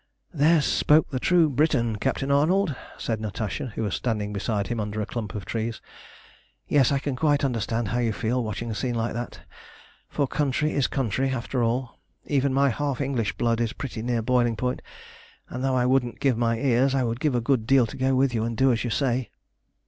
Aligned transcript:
"There 0.33 0.63
spoke 0.63 1.11
the 1.11 1.19
true 1.19 1.47
Briton, 1.47 1.97
Captain 1.97 2.31
Arnold," 2.31 2.73
said 2.97 3.21
Natasha, 3.21 3.67
who 3.75 3.83
was 3.83 3.93
standing 3.93 4.33
beside 4.33 4.65
him 4.65 4.79
under 4.79 4.99
a 4.99 5.05
clump 5.05 5.35
of 5.35 5.45
trees. 5.45 5.79
"Yes, 6.67 6.91
I 6.91 6.97
can 6.97 7.15
quite 7.15 7.43
understand 7.45 7.89
how 7.89 7.99
you 7.99 8.11
feel 8.11 8.43
watching 8.43 8.71
a 8.71 8.73
scene 8.73 8.95
like 8.95 9.13
that, 9.13 9.41
for 10.09 10.25
country 10.25 10.71
is 10.71 10.87
country 10.87 11.29
after 11.29 11.61
all. 11.63 11.99
Even 12.25 12.51
my 12.51 12.69
half 12.69 12.99
English 12.99 13.37
blood 13.37 13.61
is 13.61 13.73
pretty 13.73 14.01
near 14.01 14.23
boiling 14.23 14.55
point; 14.55 14.81
and 15.49 15.63
though 15.63 15.75
I 15.75 15.85
wouldn't 15.85 16.19
give 16.19 16.35
my 16.35 16.57
ears, 16.57 16.95
I 16.95 17.03
would 17.03 17.19
give 17.19 17.35
a 17.35 17.39
good 17.39 17.67
deal 17.67 17.85
to 17.85 17.95
go 17.95 18.15
with 18.15 18.33
you 18.33 18.43
and 18.43 18.57
do 18.57 18.71
as 18.71 18.83
you 18.83 18.89
say. 18.89 19.29